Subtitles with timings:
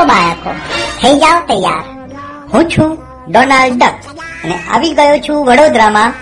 [0.00, 0.50] ચાલો બાળકો.
[1.02, 1.84] થઈ જાઓ તૈયાર.
[2.54, 3.94] હું છું ડોનાલ્ડ ડક
[4.44, 6.12] અને આવી ગયો છું વડોદરામાં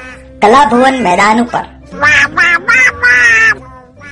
[0.42, 1.64] કલાભુવન મેદાન ઉપર.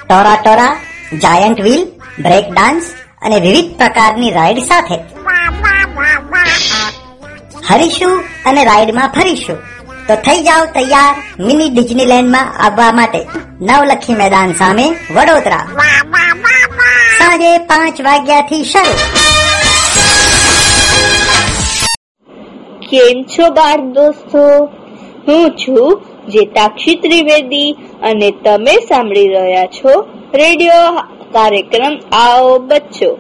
[0.09, 0.77] Tora Tora
[1.15, 1.85] giant wheel
[2.23, 2.83] break dance
[3.23, 4.99] અને વિવિધ પ્રકારની રાઈડ સાથે.
[7.69, 9.59] હરીશું અને રાઈડમાં ફરીશું.
[10.09, 13.27] તો થઈ જાઓ તૈયાર મિની ડિઝનીલેન્ડમાં આવવા માટે.
[13.61, 15.67] નવલખી મેદાન સામે વડોદરા.
[17.19, 19.36] સાંજે પાંચ વાગ્યાથી શરૂ.
[22.91, 24.65] કેમ છો બાળ દોસ્તો?
[25.29, 27.73] હું છું જેતાક્ષી ત્રિવેદી
[28.03, 29.95] અને તમે સાંભળી રહ્યા છો
[30.35, 30.93] રેડિયો
[31.33, 33.19] કાર્યક્રમ આવો બચ્ચો.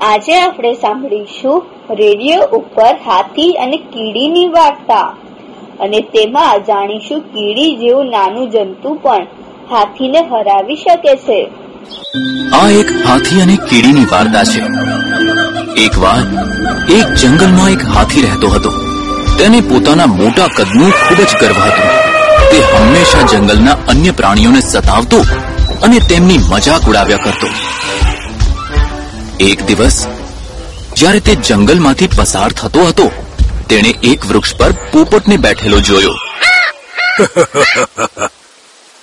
[0.00, 5.16] આજે આપણે સાંભળીશું રેડિયો ઉપર હાથી અને કીડીની વાર્તા
[5.80, 9.26] અને તેમાં જાણીશું કીડી જેવું નાનું જંતુ પણ
[9.70, 11.40] હાથીને હરાવી શકે છે.
[12.52, 14.60] આ એક હાથી અને કીડીની વાર્તા છે.
[15.80, 16.22] એકવાર
[16.92, 18.72] એક જંગલમાં એક હાથી રહેતો હતો.
[19.38, 21.88] તેને પોતાના મોટા કદનું ખૂબ જ ગર્વ હતો.
[22.50, 25.24] તે હંમેશા જંગલના અન્ય પ્રાણીઓને સતાવતો
[25.82, 27.46] અને તેમની મજાક ઉડાવ્યા કરતો.
[29.40, 30.06] એક દિવસ,
[30.96, 33.10] જ્યારે તે જંગલમાંથી પસાર થતો હતો,
[33.68, 36.10] તેણે એક વૃક્ષ પર પોપટને બેઠેલો જોયો.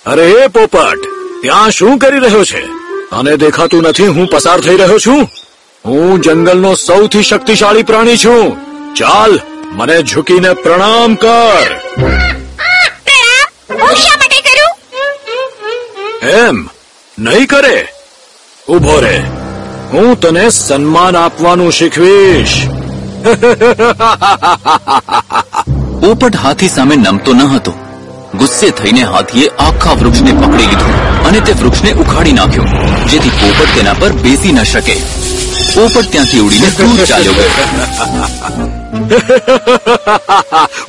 [0.06, 0.98] અરે, પોપટ,
[1.42, 2.83] ત્યાં શું કરી રહ્યો છે?
[3.14, 5.30] તને દેખાતું નથી, હું પસાર થઈ રહ્યો છું.
[5.86, 8.58] હું જંગલનો સૌથી શક્તિશાળી પ્રાણી છું.
[8.94, 9.40] ચાલ,
[9.72, 11.80] મને ઝૂકીને પ્રણામ કર.
[16.28, 16.70] એમ,
[17.20, 17.88] નહીં કરે.
[18.70, 19.24] ઊભો રે.
[19.94, 22.68] હું તને સન્માન આપવાનું શીખવીશ.
[26.02, 27.74] પોપટ હાથી સામે નમતો ન હતો.
[28.36, 31.13] ગુસ્સે થઈને હાથીએ આખા વૃક્ષને પકડી લીધું.
[31.34, 32.66] અને તે વૃક્ષને ઉખાડી નાખ્યો
[33.08, 34.98] જેથી પોપટ તેના પર બેસી ન શકે.
[35.74, 37.50] પોપટ ત્યાંથી ઉડીને દૂર ચાલ્યો ગયો.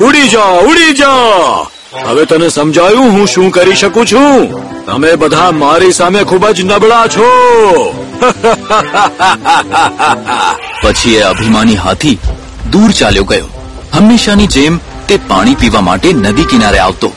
[0.08, 1.66] ઉડી જાઓ ઉડી જાઓ
[2.08, 4.48] હવે તને સમજાયું હું શું કરી શકું છું?
[4.86, 7.24] તમે બધા મારી સામે ખૂબ જ નબળા છો.
[10.82, 12.18] પછી એ અભિમાની હાથી
[12.70, 13.46] દૂર ચાલ્યો ગયો.
[13.92, 14.78] હંમેશાની જેમ
[15.08, 17.12] તે પાણી પીવા માટે નદી કિનારે આવતો.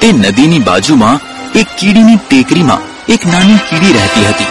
[0.00, 4.44] તે નદીની બાજુમાં એક કીડીની ટેકરીમાં એક નાની કીડી રહેતી હતી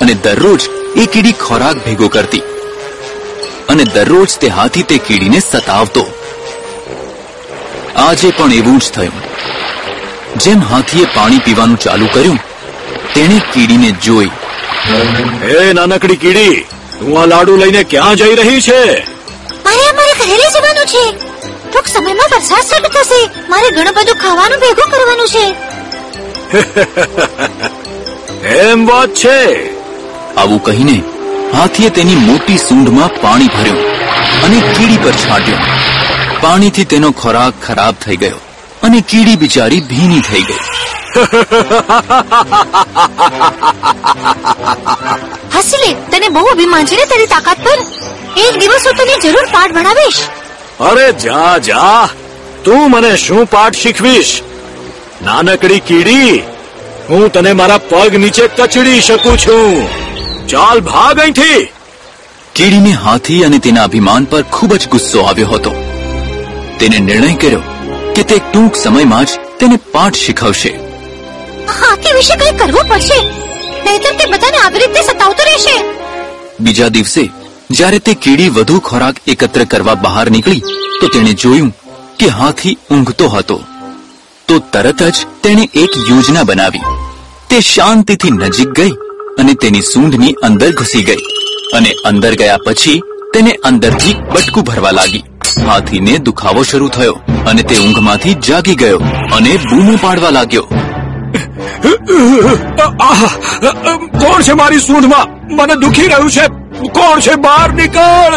[0.00, 0.60] અને દરરોજ
[0.96, 2.42] એ કીડી ખોરાક ભેગો કરતી.
[3.68, 6.06] અને દરરોજ તે હાથી તે કીડીને સતાવતો.
[7.96, 9.12] આજે પણ એવું જ થયું.
[10.36, 12.38] જેમ હાથીએ પાણી પીવાનું ચાલુ કર્યું
[13.14, 14.30] તેણે કીડીને જોઈ.
[15.48, 16.60] એ નાનકડી કીડી
[16.98, 19.00] તું આ લાડુ લઈને ક્યાં જઈ રહી છે?
[19.64, 21.04] મારે અમારે ઘરે જવાનું છે.
[21.70, 23.20] ટૂંક સમયમાં વરસાદ શરૂ થશે.
[23.48, 25.71] મારે ઘણું બધું ખાવાનું ભેગું કરવાનું છે.
[28.62, 29.38] એમ વાત છે.
[30.36, 30.96] આવું કહીને
[31.54, 33.82] હાથીએ તેની મોટી સૂંઢમાં પાણી ભર્યું
[34.44, 35.62] અને કીડી પર છાંટ્યું.
[36.42, 38.40] પાણીથી તેનો ખોરાક ખરાબ થઈ ગયો
[38.82, 40.62] અને કીડી બિચારી ભીની થઈ ગઈ.
[45.56, 47.78] હસીલે તને બહુ અભિમાન છે ને તારી તાકાત પર?
[48.46, 50.20] એક દિવસ હું તને જરૂર પાઠ ભણાવીશ.
[50.80, 52.08] અરે જા જા.
[52.64, 54.32] તું મને શું પાઠ શીખવીશ?
[55.24, 56.42] નાનકડી કીડી
[57.08, 59.88] હું તને મારા પગ નીચે કચડી શકું છું.
[60.48, 61.68] ચાલ ભાગ અહીંથી.
[62.54, 65.70] કીડીને હાથી અને તેના અભિમાન પર ખૂબ જ ગુસ્સો આવ્યો હતો.
[66.78, 67.60] તેને નિર્ણય કર્યો
[68.14, 69.28] કે તે ટૂંક સમયમાં જ
[69.58, 70.68] તેને પાઠ શીખવશે.
[71.80, 73.18] હાથી વિશે કંઈ કરવું પડશે?
[73.84, 75.76] નહીતર તે બધાને આવી રીતે સતાવતો રહેશે.
[76.60, 77.30] બીજા દિવસે
[77.70, 80.60] જ્યારે તે કીડી વધુ ખોરાક એકત્ર કરવા બહાર નીકળી
[81.00, 81.76] તો તેણે જોયું
[82.18, 83.64] કે હાથી ઊંઘતો હતો.
[84.52, 86.88] તો તરત જ તેણે એક યોજના બનાવી.
[87.50, 88.92] તે શાંતિથી નજીક ગઈ
[89.40, 91.22] અને તેની સૂંઢની અંદર ઘૂસી ગઈ
[91.76, 92.96] અને અંદર ગયા પછી
[93.34, 95.24] તેને અંદરથી બટકું ભરવા લાગી.
[95.68, 97.16] હાથીને દુખાવો શરૂ થયો
[97.50, 99.00] અને તે ઊંઘમાંથી જાગી ગયો
[99.36, 100.66] અને બૂમો પાડવા લાગ્યો.
[104.20, 105.26] કોણ છે મારી સૂંઢમાં?
[105.58, 106.44] મને દુખી રહ્યું છે.
[106.98, 108.34] કોણ છે બહાર નીકળ?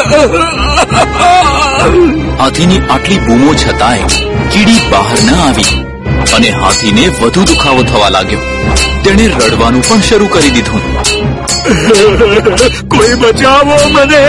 [2.43, 4.07] હાથીની આટલી બૂમો છતાંય
[4.51, 5.84] કીડી બહાર ન આવી.
[6.33, 8.39] અને હાથીને વધુ દુખાવો થવા લાગ્યો.
[9.03, 10.81] તેણે રડવાનું પણ શરૂ કરી દીધું.
[12.87, 14.27] કોઈ બચાવો મને?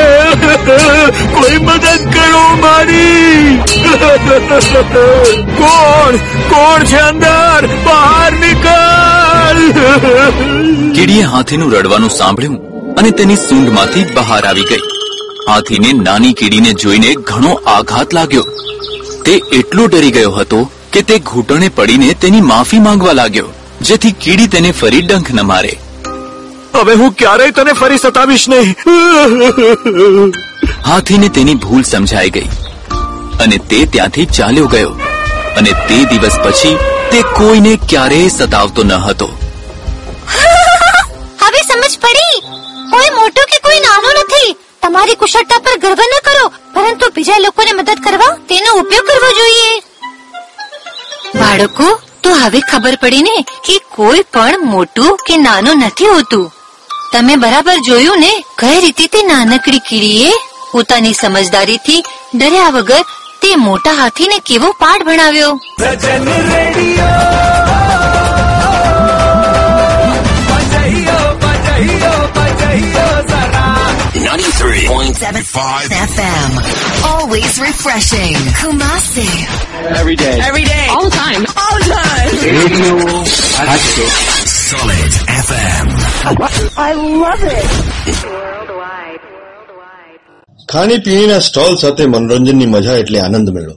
[1.37, 3.59] કોઈ મદદ કરો મારી?
[5.59, 6.17] કોણ?
[6.51, 7.69] કોણ છે અંદર?
[7.85, 9.73] બહાર નીકળ!
[10.95, 12.59] કીડીએ હાથીનું રડવાનું સાંભળ્યું
[12.99, 14.81] અને તેની સૂંઢમાંથી બહાર આવી ગઈ.
[15.49, 18.43] હાથીને નાની કીડીને જોઈને ઘણો આઘાત લાગ્યો.
[19.25, 23.47] તે એટલો ડરી ગયો હતો કે તે ઘૂંટણે પડીને તેની માફી માંગવા લાગ્યો
[23.81, 25.79] જેથી કીડી તેને ફરી ડંખ ન મારે.
[26.75, 28.77] હવે હું ક્યારેય તને ફરી સતાવીશ નહીં.
[30.87, 32.49] હાથીને તેની ભૂલ સમજાઈ ગઈ.
[33.41, 35.01] અને તે ત્યાંથી ચાલ્યો ગયો.
[35.57, 36.77] અને તે દિવસ પછી
[37.11, 39.27] તે કોઈને ક્યારેય સતાવતો ન હતો.
[41.43, 42.43] હવે સમજ પડી.
[42.91, 44.57] કોઈ મોટો કે કોઈ નાનો નથી.
[44.83, 46.49] તમારી કુશળતા પર ગર્વ ન કરો.
[46.49, 49.86] પરંતુ બીજા લોકોને મદદ કરવા તેનો ઉપયોગ કરવો જોઈએ.
[51.57, 51.87] બાળકો
[52.25, 53.35] તો હવે ખબર પડી ને
[53.67, 56.45] કે કોઈ પણ મોટું કે નાનું નથી હોતું
[57.13, 58.33] તમે બરાબર જોયું ને
[58.63, 60.33] કઈ રીતે તે નાનકડી કીડીએ
[60.73, 62.03] પોતાની સમજદારીથી
[62.35, 63.05] ડર્યા વગર
[63.43, 67.15] તે મોટા હાથીને કેવો પાઠ ભણાવ્યો સજન રેડિયો
[70.51, 73.75] બજાઈઓ બજાઈઓ બજાઈઓ જરા
[74.17, 76.53] 93.75 FM.
[77.09, 78.37] Always refreshing.
[78.61, 79.29] Kumasi.
[79.99, 81.46] every day all the time
[82.47, 84.07] all the
[84.71, 85.13] Solid
[85.47, 85.87] FM.
[90.69, 93.75] ખાણીપીણીના સ્ટોલ સાથે મનોરંજનની મજા એટલે આનંદ મેળો.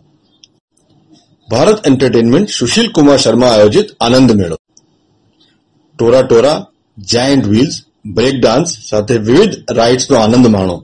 [1.50, 4.58] ભારત એન્ટરટેનમેન્ટ સુશીલ કુમાર શર્મા આયોજિત આનંદ મેળો.
[6.00, 6.66] Tora Tora
[6.98, 7.76] giant wheels
[8.06, 10.84] break dance સાથે વિવિધ રાઇડ્સનો આનંદ માણો.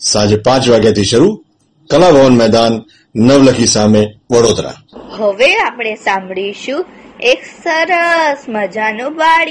[0.00, 1.44] સાંજે પાંચ વાગ્યાથી શરૂ
[1.90, 2.84] કલાભવન મેદાન
[3.16, 4.74] નવલખી સામે વડોદરા.
[5.18, 6.86] હવે આપણે સાંભળીશું
[7.20, 9.50] એક સરસ મજાનું બાળ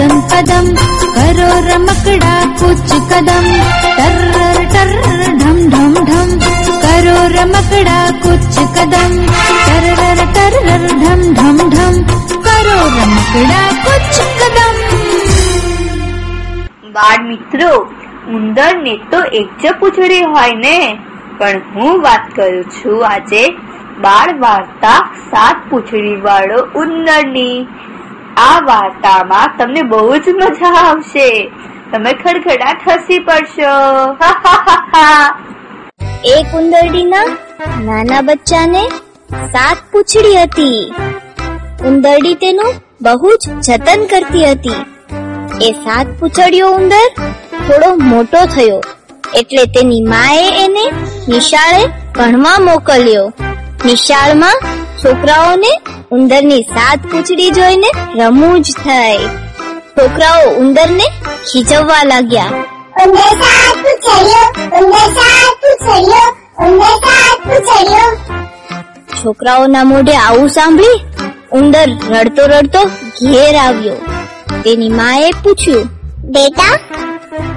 [0.00, 0.66] સૈનિકો કદમ
[1.14, 3.46] करो रमकड़ा રમકડા कदम
[3.96, 4.36] टर्र
[4.74, 6.30] टर्र ढम ढम ढम
[6.84, 9.12] करो रमकड़ा રમકડા कदम
[9.66, 10.70] टर्र टर्र
[11.02, 11.98] ढम ढम ढम
[12.46, 14.78] करो રમકડા કુચ કદમ
[16.94, 17.70] બાળ મિત્રો
[18.30, 20.76] ઉંદર ને તો એક જ પૂંછડી હોય ને
[21.36, 23.44] પણ હું વાત કરું છું આજે
[24.00, 24.96] બાળ વાર્તા
[25.28, 27.54] સાત પૂંછડી વાળો ઉંદરની
[28.36, 31.50] આ વાર્તામાં તમને બહુ જ મજા આવશે.
[31.92, 33.74] તમે ખડખડાટ હસી પડશો.
[36.36, 37.24] એક ઉંદરડીના
[37.84, 38.88] નાના બચ્ચાને
[39.30, 40.94] સાત પૂછડી હતી.
[41.84, 44.84] ઉંદરડી તેનું બહુ જ જતન કરતી હતી.
[45.62, 47.08] એ સાત પૂછડીઓ ઉંદર
[47.68, 48.80] થોડો મોટો થયો,
[49.34, 50.84] એટલે તેની માએ એને
[51.28, 51.86] નિશાળે
[52.18, 53.32] ભણવા મોકલ્યો.
[53.84, 54.54] નિશાળમાં
[55.04, 59.18] છોકરાઓને ઉંદરની સાત કૂચડી જોઈને રમૂજ થઈ.
[59.96, 61.06] છોકરાઓ ઉંદરને
[61.48, 62.52] ખીજવવા લાગ્યા.
[63.02, 64.48] ઉંદર સાત પૂછડ્યો
[64.78, 66.28] ઉંદર સાત પૂછડ્યો
[66.66, 68.10] ઉંદર સાત પૂછડ્યો
[69.22, 70.98] છોકરાઓના મોઢે આવું સાંભળી
[71.52, 72.82] ઉંદર રડતો રડતો
[73.22, 73.98] ઘેર આવ્યો.
[74.64, 75.86] તેની માએ પૂછ્યું
[76.24, 76.74] બેટા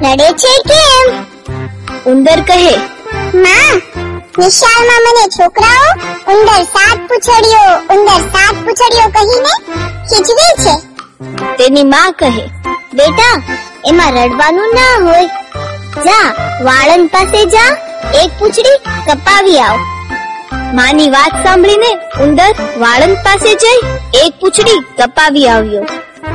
[0.03, 1.07] રડે છે કેમ?
[2.05, 2.75] ઉંદર કહે
[3.35, 3.81] માં
[4.39, 5.89] નિશાળમાં મને છોકરાઓ,
[6.33, 9.53] ઉંદર સાત પૂછડીઓ, ઉંદર સાત પૂછડીઓ કહીને
[10.09, 10.93] ખીચવે છે.
[11.57, 12.47] તેની માં કહે,
[12.93, 13.43] બેટા,
[13.85, 15.25] એમાં રડવાનું ના હોય.
[16.05, 17.77] જા, વાળંદ પાસે જા,
[18.23, 19.79] એક પૂછડી કપાવી આવ.
[20.73, 23.79] માની વાત સાંભળીને ઉંદર વાળંદ પાસે જઈ
[24.13, 25.81] એક પૂંછડી કપાવી આવ્યો.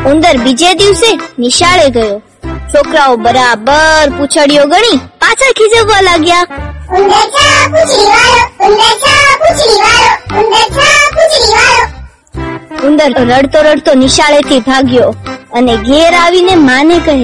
[0.06, 2.22] ઉંદર બીજે દિવસે નિશાળે ગયો.
[2.74, 6.46] છોકરાઓ બરાબર પૂછડીઓ ગણી પાછા ખીજવવા લાગ્યા.
[12.87, 15.14] ઉંદર રડતો રડતો નિશાળેથી ભાગ્યો
[15.52, 17.16] અને ઘેર આવીને માને કહે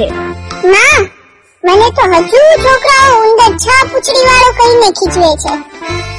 [0.72, 1.02] માં
[1.62, 5.54] મને તો હજુ છોકરાઓ ઉંદર છ પૂછડી વાળો કહીને ખીચવે છે.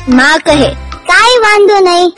[0.08, 0.70] માં કહે
[1.10, 2.10] કાઈ વાંધો નહીં.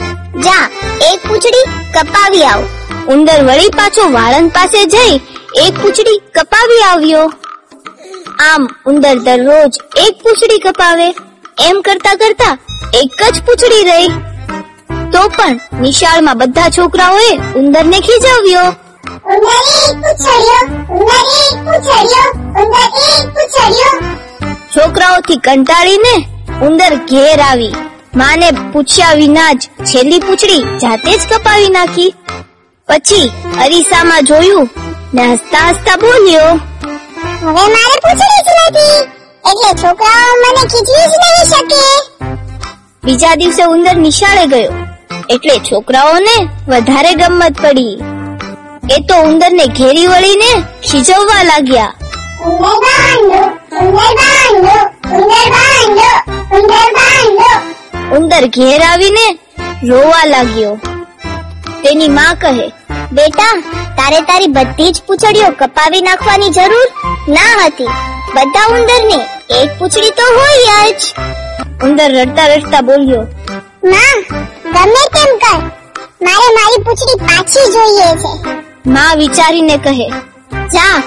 [0.45, 0.65] જા
[1.11, 2.61] એક પૂછડી કપાવી આવ.
[3.07, 5.13] ઉંદર વળી પાછો વાળંદ પાસે જઈ
[5.65, 7.31] એક પૂછડી કપાવી આવ્યો.
[8.39, 11.09] આમ ઉંદર દરરોજ એક પૂંછડી કપાવે
[11.59, 12.57] એમ કરતા કરતા
[12.93, 14.07] એક જ પૂંછડી રહી.
[15.11, 18.73] તો પણ નિશાળમાં બધા છોકરાઓએ ઉંદરને ખીજવ્યો.
[24.75, 26.15] છોકરાઓથી કંટાળીને
[26.61, 27.75] ઉંદર ઘેર આવી.
[28.15, 32.13] માને પૂછ્યા વિના જ છેલ્લી પૂંછડી જાતે જ કપાવી નાખી.
[32.87, 34.69] પછી અરીસામાં જોયું
[35.13, 36.59] ને હસતા હસતા બોલ્યો.
[37.41, 38.99] હવે મારે પૂંછડી જ નથી.
[39.49, 41.83] એટલે છોકરાઓ મને ખીચવી જ નહીં શકે.
[43.03, 44.73] બીજા દિવસે ઉંદર નિશાળે ગયો.
[45.29, 46.35] એટલે છોકરાઓને
[46.67, 47.95] વધારે ગમત પડી.
[48.95, 50.51] એ તો ઉંદરને ઘેરી વળીને
[50.89, 51.93] ખીજવવા લાગ્યા.
[58.17, 59.25] ઉંદર ઘેર આવીને
[59.83, 60.75] રોવા લાગ્યો.
[61.83, 62.71] તેની માં કહે
[63.15, 63.53] બેટા
[63.97, 66.87] તારે તારી બધી જ પૂંછડીઓ કપાવી નાખવાની જરૂર
[67.35, 67.91] ના હતી.
[68.35, 69.19] બધા ઉંદરને
[69.59, 71.01] એક પૂંછડી તો હોય જ.
[71.85, 73.23] ઉંદર રડતા રડતા બોલ્યો
[73.91, 74.17] માં
[74.75, 75.59] ગમે તેમ કર.
[76.25, 78.31] મારે મારી પૂંછડી પાછી જોઈએ છે.
[78.95, 80.07] માં વિચારીને કહે
[80.75, 80.97] જા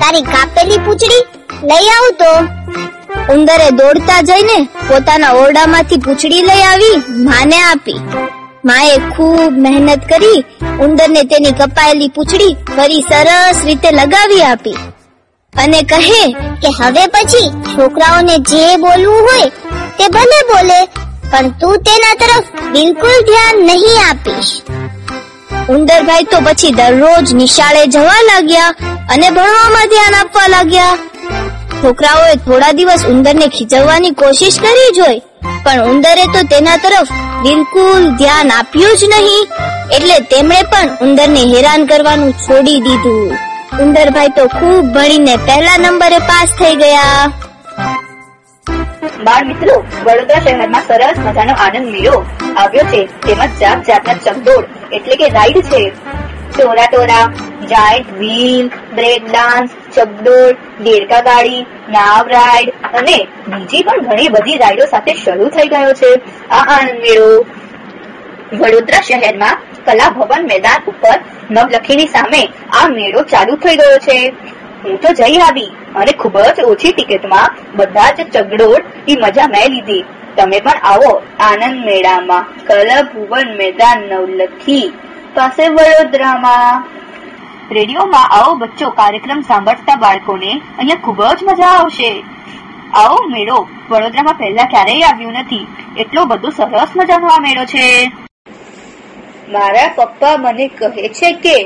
[0.00, 1.22] તારી કાપેલી પૂંછડી
[1.70, 2.32] લઈ આવ તો.
[3.34, 6.96] ઉંદરે દોડતા જઈને પોતાના ઓરડામાંથી પૂંછડી લઈ આવી
[7.28, 8.00] માને આપી.
[8.64, 10.44] માએ ખૂબ મહેનત કરી,
[10.84, 14.78] ઉંદરને તેની કપાયેલી પૂંછડી ફરી સરસ રીતે લગાવી આપી.
[15.54, 16.22] અને કહે
[16.62, 19.50] કે હવે પછી છોકરાઓને જે બોલવું હોય
[19.98, 20.80] તે ભલે બોલે,
[21.30, 24.52] પણ તું તેના તરફ બિલકુલ ધ્યાન નહીં આપીશ.
[25.68, 28.74] ઉંદરભાઈ તો પછી દરરોજ નિશાળે જવા લાગ્યા
[29.08, 30.98] અને ભણવામાં ધ્યાન આપવા લાગ્યા.
[31.82, 35.20] છોકરાઓએ થોડા દિવસ ઉંદરને ખીજવવાની કોશિશ કરી જોઈ
[35.64, 37.10] પણ ઉંદરે તો તેના તરફ
[37.42, 39.42] બિલકુલ ધ્યાન આપ્યું જ નહીં.
[39.96, 43.36] એટલે તેમણે પણ ઉંદરને હેરાન કરવાનું છોડી દીધું.
[43.82, 47.26] ઉંદરભાઈ તો ખૂબ ભણીને પહેલા નંબરે પાસ થઈ ગયા.
[49.24, 49.74] બાળ મિત્રો,
[50.04, 52.16] વડોદરા શહેરમાં સરસ મજાનો આનંદ મેળો
[52.56, 53.00] આવ્યો છે.
[53.26, 55.82] તેમજ જાત જાતના ચકડોળ એટલે કે રાઈડ છે.
[56.56, 57.24] Tora Tora
[57.72, 60.52] giant wheel break dance ચકડોળ
[60.84, 63.16] દેડકા ગાડી, નાવ રાઈડ અને
[63.48, 66.12] બીજી પણ ઘણી બધી રાઈડો સાથે શરૂ થઈ ગયો છે.
[66.50, 67.30] આ આનંદ મેળો
[68.60, 71.16] વડોદરા શહેરમાં કલા ભવન મેદાન ઉપર
[71.50, 74.18] નવલખીની સામે આ મેળો ચાલુ થઈ ગયો છે.
[74.84, 80.04] હું તો જઈ આવી અને ખૂબ જ ઓછી ટિકિટમાં બધા જ ચગડોળની મજા મેં લીધી.
[80.36, 82.44] તમે પણ આવો આનંદ મેળામાં.
[82.66, 84.86] કલા ભુવન મેદાન નવલખી
[85.34, 86.84] પાસે વડોદરામાં.
[87.72, 92.10] રેડિયોમાં આવો બચ્ચો કાર્યક્રમ સાંભળતા બાળકોને અહીંયા ખૂબ જ મજા આવશે.
[92.94, 95.66] આવો મેળો વડોદરામાં પહેલા ક્યારેય આવ્યો નથી.
[95.96, 98.10] એટલો બધો સરસ મજાનો આ મેળો છે.
[99.52, 101.56] મારા પપ્પા મને કહે છે કે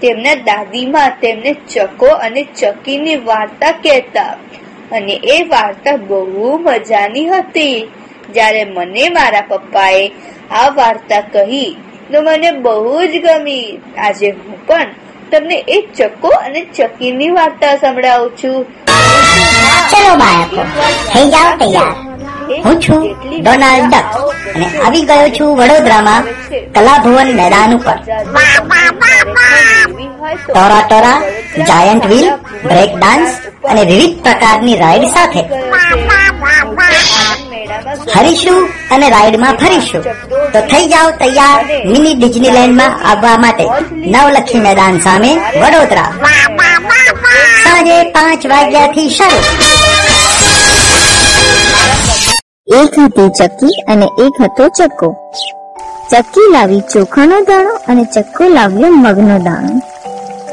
[0.00, 4.32] તેમના દાદીમાં તેમને ચકો અને ચકીની વાર્તા કહેતા
[4.92, 7.88] અને એ વાર્તા બહુ મજાની હતી.
[8.34, 10.12] જ્યારે મને મારા પપ્પાએ
[10.50, 11.70] આ વાર્તા કહી
[12.12, 13.80] તો મને બહુ જ ગમી.
[13.98, 14.86] આજે હું પણ
[15.32, 18.58] તમને એક ચક્કો અને ચકીની વાર્તા સંભળાવું છું.
[19.90, 20.62] ચલો બાળકો
[21.12, 21.94] થઈ જાઓ તૈયાર.
[22.64, 23.00] હું છું
[23.44, 24.06] ડોનાલ્ડ ડક
[24.54, 26.22] અને આવી ગયો છું વડોદરામાં
[26.74, 27.96] કલાભુવન મેદાન ઉપર.
[30.48, 31.18] Tora Tora
[31.68, 32.28] giant wheel
[32.64, 33.30] break dance
[33.70, 35.42] અને વિવિધ પ્રકારની રાઈડ સાથે.
[38.16, 40.02] હરીશું અને રાઈડમાં ફરીશું.
[40.52, 43.64] તો થઈ જાઓ તૈયાર મિની ડિઝનીલેન્ડમાં આવવા માટે.
[43.92, 46.10] નવલખી મેદાન સામે વડોદરા.
[47.64, 49.42] સાંજે પાંચ વાગ્યાથી શરૂ.
[52.80, 55.16] એક હતી ચક્કી અને એક હતો ચક્કો.
[56.12, 59.82] ચક્કી લાવી ચોખાનો દાણો અને ચક્કો લાવ્યો મગનો દાણો.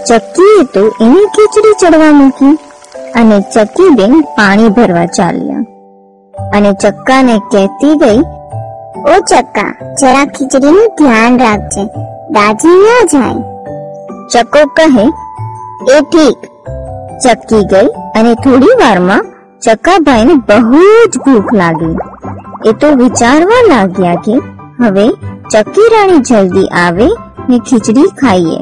[0.09, 2.57] ચક્કીએ તો એની ખીચડી ચડવા મૂકી
[3.15, 5.70] અને ચક્કી બેન પાણી ભરવા ચાલ્યા.
[6.53, 8.19] અને ચક્કાને કહેતી ગઈ,
[9.11, 9.71] ઓ ચક્કા,
[10.01, 11.83] જરા ખીચડીનું ધ્યાન રાખજે,
[12.29, 13.39] દાજી ન જાય.
[14.33, 15.05] ચક્કો કહે,
[15.95, 16.37] એ ઠીક.
[17.23, 19.25] ચક્કી ગઈ અને થોડી વારમાં
[19.65, 20.81] ચક્કાભાઈને બહુ
[21.13, 21.97] જ ભૂખ લાગી.
[22.65, 24.35] એ તો વિચારવા લાગ્યા કે
[24.83, 25.07] હવે
[25.53, 27.07] ચક્કી રાણી જલ્દી આવે
[27.49, 28.59] ને ખીચડી ખાઈએ.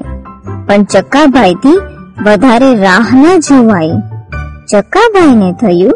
[0.67, 1.79] પણ ચક્કાભાઈથી
[2.25, 3.91] વધારે રાહ ન જોવાઈ
[4.71, 5.93] ચક્કાભાઈને થયું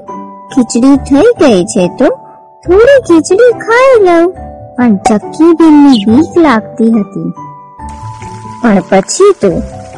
[0.53, 2.09] ખીચડી થઈ ગઈ છે તો
[2.65, 4.25] થોડી ખીચડી ખાઈ લઉં.
[4.77, 7.31] પણ ચક્કી બેનની બીક લાગતી હતી.
[8.61, 9.51] પણ પછી તો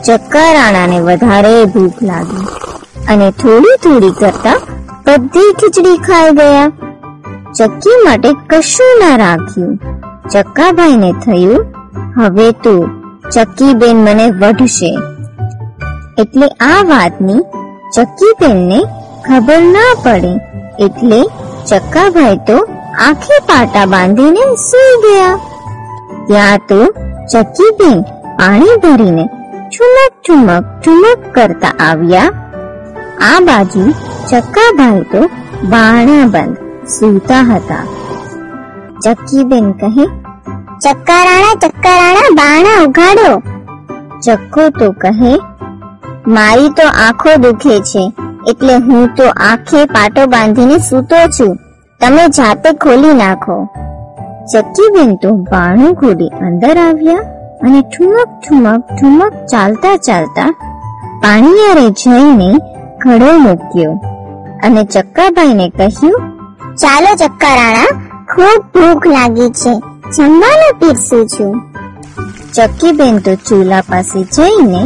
[0.05, 2.47] ચક્કા રાણાને વધારે ભૂખ લાગી
[3.09, 4.57] અને થોડી થોડી કરતા
[5.07, 6.67] બધી ખીચડી ખાઈ ગયા.
[7.57, 9.73] ચક્કી માટે કશું ના રાખ્યું.
[10.33, 11.65] ચક્કાભાઈને થયું,
[12.17, 12.75] હવે તો
[13.33, 14.91] ચક્કીબેન મને વઢશે.
[16.21, 17.41] એટલે આ વાતની
[17.95, 18.79] ચક્કીબેનને
[19.27, 20.33] ખબર ના પડે.
[20.79, 21.21] એટલે
[21.69, 22.57] ચક્કાભાઈ તો
[22.99, 25.35] આખે પાટા બાંધીને સૂઈ ગયા.
[26.27, 26.81] ત્યાં તો
[27.31, 28.03] ચક્કીબેન
[28.39, 29.25] પાણી ભરીને
[29.73, 32.29] ચુમક ચુમક ચુમક કરતા આવ્યા.
[33.21, 33.83] આ બાજુ
[34.29, 35.21] ચક્કાભાઈ તો
[35.69, 37.85] બાણા બંધ સૂતા હતા.
[39.03, 40.05] ચક્કીબેન કહે
[40.83, 43.31] ચક્કારાણા ચક્કારાણા બાણા ઉઘાડો.
[44.25, 45.33] ચક્કો તો કહે,
[46.27, 48.03] મારી તો આંખો દુખે છે.
[48.49, 51.53] એટલે હું તો આંખે પાટો બાંધીને સૂતો છું.
[52.01, 53.55] તમે જાતે ખોલી નાખો.
[54.51, 57.25] ચક્કીબેન તો બાણું ખોલી અંદર આવ્યા
[57.63, 60.49] અને ઠુમક ઠુમક ઠુમક ચાલતા ચાલતા
[61.21, 62.49] પાણીયારે જઈને
[63.03, 63.93] ઘડો મૂક્યો
[64.63, 66.19] અને ચક્કાભાઈને કહ્યું,
[66.81, 67.91] ચાલો ચક્કરાણા
[68.31, 69.73] ખૂબ ભૂખ લાગી છે.
[70.15, 71.53] જમવાનું પીરસું છું.
[72.55, 74.81] ચક્કીબેન તો ચૂલા પાસે જઈને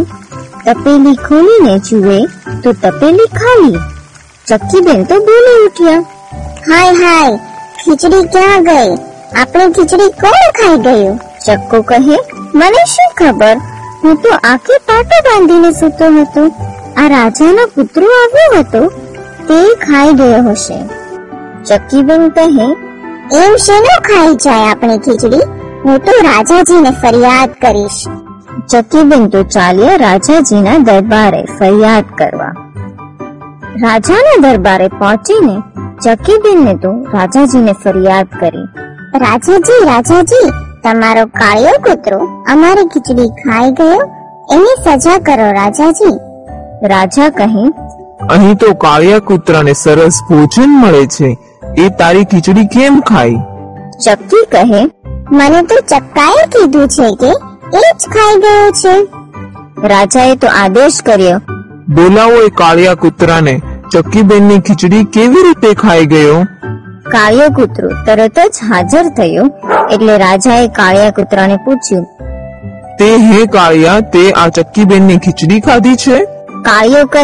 [0.69, 2.25] તપેલી ખોલીને જુએ
[2.63, 3.79] તો તપેલી ખાલી
[4.47, 5.99] ચક્કીબેન તો બોલી ઉઠ્યા.
[6.69, 7.39] હાય હાય
[7.85, 8.97] ખીચડી ક્યાં ગઈ?
[9.41, 11.19] આપણી ખીચડી કોણ ખાઈ ગયું?
[11.45, 12.17] ચક્કો કહે
[12.55, 13.57] મને શું ખબર?
[14.03, 16.45] હું તો આખે પાટો બાંધીને સૂતો હતો.
[16.97, 18.87] આ રાજાનો પુત્રો આવ્યો હતો.
[19.47, 20.79] તે ખાઈ ગયો હશે.
[21.65, 22.43] ચક્કીબેન કહે
[23.43, 25.45] એમ શેનો ખાઈ જાય આપણી ખીચડી?
[25.85, 28.28] હું તો રાજાજીને ફરિયાદ કરીશ.
[28.67, 32.53] ચક્કીબેન તો ચાલ્યા રાજાજીના દરબારે ફરિયાદ કરવા.
[33.83, 35.55] રાજાના દરબારે પહોંચીને
[36.03, 38.65] ચક્કીબેનને તો રાજાજીને ફરિયાદ કરી.
[39.25, 40.47] રાજાજી રાજાજી
[40.83, 42.19] તમારો કાળિયો કૂતરો
[42.53, 43.99] અમારી ખીચડી ખાઈ ગયો
[44.55, 46.15] એની સજા કરો રાજાજી.
[46.93, 47.65] રાજા કહે
[48.29, 51.37] અહીં તો કાળિયા કૂતરાને સરસ ભોજન મળે છે
[51.75, 53.37] એ તારી ખીચડી કેમ ખાઈ?
[54.05, 54.81] ચક્કી કહે
[55.31, 57.31] મને તો ચક્કાએ કીધું છે કે
[57.73, 58.93] એ જ ખાઈ ગયો છે.
[59.87, 61.41] રાજાએ તો આદેશ કર્યો.
[61.89, 63.61] બોલાવો એ કાળિયા કૂતરાને.
[63.93, 66.39] ચક્કીબેનની ખીચડી કેવી રીતે ખાઈ ગયો?
[67.11, 69.45] કાળિયો કૂતરો તરત જ હાજર થયો
[69.93, 72.05] એટલે રાજાએ કાળિયા કૂતરાને પૂછ્યું.
[72.99, 76.19] તે હે કાળિયા તે આ ચક્કીબેનની ખીચડી ખાધી છે?
[76.61, 77.23] કાળિયો કહે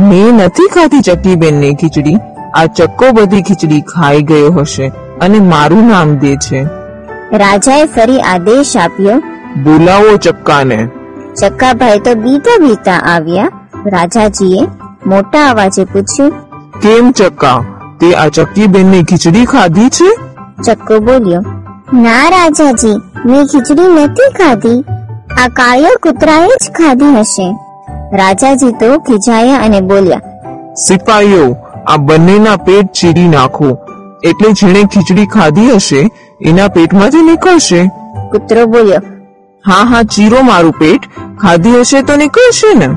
[0.00, 2.16] મેં નથી ખાધી ચક્કીબેનની ખીચડી.
[2.54, 6.62] આ ચક્કો બધી ખીચડી ખાઈ ગયો હશે અને મારું નામ દે છે.
[7.32, 9.22] રાજાએ ફરી આદેશ આપ્યો
[9.56, 10.88] બોલાવો ચક્કાને.
[11.40, 13.50] ચક્કાભાઈ તો બીતા બીતા આવ્યા.
[13.94, 14.62] રાજાજીએ
[15.06, 16.32] મોટા અવાજે પૂછ્યું
[16.82, 17.58] કેમ ચક્કા?
[18.00, 20.08] તે આ ચક્કીબેનની ખીચડી ખાધી છે?
[20.66, 21.42] ચક્કો બોલ્યો
[22.04, 24.80] ના રાજાજી મેં ખીચડી નથી ખાધી.
[25.42, 27.48] આ કાળિયો કૂતરાએ જ ખાધી હશે.
[28.20, 30.20] રાજાજી તો ખીજાયા અને બોલ્યા
[30.86, 31.46] સિપાહીઓ
[31.86, 33.70] આ બંનેના પેટ ચીરી નાખો.
[34.22, 36.10] એટલે જેણે ખીચડી ખાધી હશે
[36.50, 37.90] એના પેટમાંથી નીકળશે?
[38.30, 39.02] કૂતરો બોલ્યો
[39.64, 41.02] હા હા ચીરો મારું પેટ.
[41.40, 42.88] ખાધી હશે તો નીકળશે ને.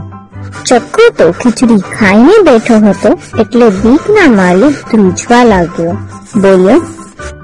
[0.66, 5.98] ચક્કુ તો ખીચડી ખાઈને બેઠો હતો એટલે બીકના માલિક ધ્રુજવા લાગ્યો.
[6.42, 6.80] બોલ્યો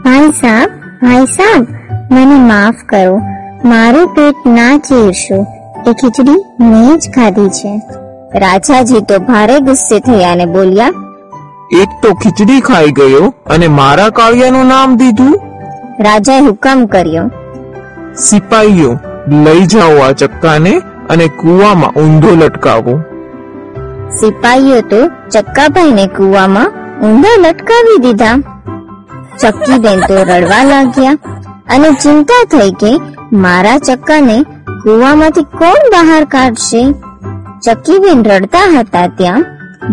[0.05, 0.69] ભાઈ સાહેબ
[1.01, 1.67] ભાઈ સાહેબ
[2.11, 3.21] મને માફ કરો.
[3.65, 5.45] મારું પેટ ના ચીરશો.
[5.87, 7.73] એ ખીચડી મેં જ ખાધી છે.
[8.39, 10.91] રાજાજી તો ભારે ગુસ્સે થયા અને બોલ્યા
[11.81, 15.39] એક તો ખીચડી ખાઈ ગયો અને મારા કાળિયાનું નામ દીધું.
[15.99, 17.29] રાજાએ હુકમ કર્યો.
[18.17, 20.71] સિપાહીઓ લઈ જાઓ આ ચક્કાને
[21.09, 22.93] અને કૂવામાં ઊંધો લટકાવો.
[24.19, 25.01] સિપાહીઓ તો
[25.33, 26.71] ચક્કાભાઈને કૂવામાં
[27.03, 28.37] ઊંધા લટકાવી દીધા.
[29.41, 31.15] ચક્કીબેન તો રડવા લાગ્યા
[31.69, 32.91] અને ચિંતા થઈ કે
[33.43, 34.37] મારા ચક્કાને
[34.83, 36.81] કૂવામાંથી કોણ બહાર કાઢશે?
[37.65, 39.45] ચક્કીબેન રડતા હતા ત્યાં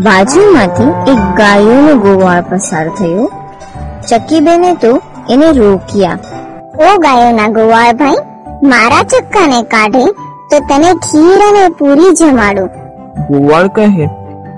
[0.04, 3.28] બાજુમાંથી એક ગાયોનો ગોવાળ પસાર થયો.
[4.08, 6.18] ચક્કીબેને તો એને રોક્યા.
[6.86, 8.27] ઓ ગાયોના ગોવાળ ભાઈ
[8.62, 10.04] મારા ચક્કાને કાઢે
[10.50, 12.68] તો તને ખીર અને પૂરી જમાડું.
[13.28, 14.08] ગોવાળ કહે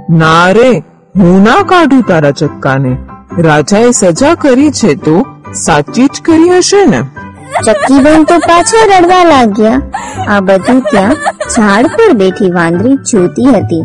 [0.09, 0.69] ના રે
[1.15, 2.93] હું ના કાઢું તારા ચક્કાને.
[3.39, 5.17] રાજાએ સજા કરી છે તો
[5.65, 7.01] સાચી જ કરી હશે ને?
[7.67, 9.81] ચક્કીબેન તો પાછા રડવા લાગ્યા.
[10.29, 11.17] આ બધું ત્યાં
[11.57, 13.85] ઝાડ પર બેઠી વાંદરી જોતી હતી.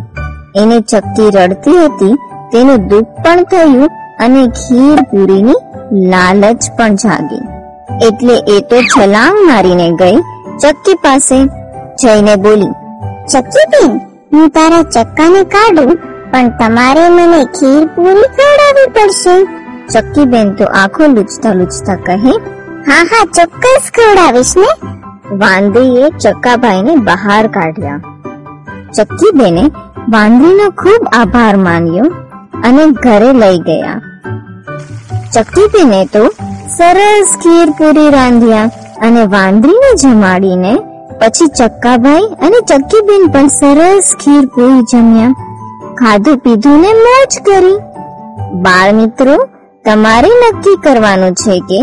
[0.56, 2.16] એને ચક્કી રડતી હતી
[2.52, 5.56] તેનું દુઃખ પણ થયું અને ખીર પૂરીની
[6.14, 7.44] લાલચ પણ જાગી.
[8.02, 10.18] એટલે એ તો છલાંગ મારીને ગઈ
[10.64, 11.38] ચક્કી પાસે
[12.04, 12.74] જઈને બોલી,
[13.32, 13.92] ચક્કી બેન,
[14.34, 15.98] હું તારા ચક્કાને કાઢું,
[16.32, 19.36] પણ તમારે મને ખીર પૂરી ખવડાવવી પડશે.
[19.94, 22.34] ચક્કીબેન તો આંખો લૂછતા લૂછતા કહે,
[22.88, 24.90] હા હા, ચોક્કસ ખવડાવીશ ને.
[25.38, 28.00] વાંદરીએ ચક્કાભાઈને બહાર કાઢ્યા.
[28.98, 29.64] ચક્કીબેને
[30.10, 32.06] વાંદરીનો ખૂબ આભાર માન્યો
[32.64, 34.02] અને ઘરે લઈ ગયા.
[35.34, 36.24] ચક્કીબેને તો
[36.70, 38.70] સરસ ખીર પૂરી રાંધ્યા
[39.02, 40.78] અને વાંદરીને જમાડીને
[41.22, 45.30] પછી ચક્કાભાઈ અને ચક્કીબેન પણ સરસ ખીર પૂરી જમ્યા.
[45.96, 47.76] ખાધું પીધું ને મોજ કરી.
[48.62, 49.36] બાળ મિત્રો,
[49.86, 51.80] તમારે નક્કી કરવાનું છે કે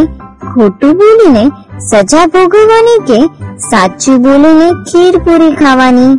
[0.54, 1.44] ખોટું બોલીને
[1.90, 3.26] સજા ભોગવવાની કે
[3.58, 6.18] સાચું બોલીને ખીર પૂરી ખાવાની?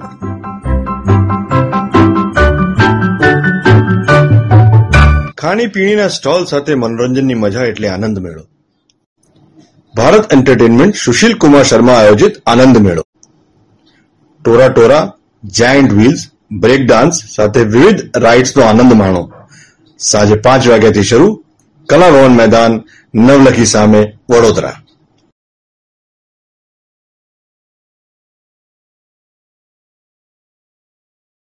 [5.44, 8.44] ખાણીપીણીના સ્ટોલ સાથે મનોરંજનની મજા એટલે આનંદ મેળો.
[9.96, 13.04] ભારત એન્ટરટેનમેન્ટ સુશીલ કુમાર શર્મા આયોજિત આનંદ મેળો.
[14.46, 19.32] Tora Tora giant wheels break dance સાથે વિવિધ રાઇડ્સનો આનંદ માણો.
[20.00, 21.44] સાંજે પાંચ વાગ્યાથી શરૂ
[21.90, 22.84] કલાભવન મેદાન,
[23.16, 24.83] નવલખી સામે વડોદરા.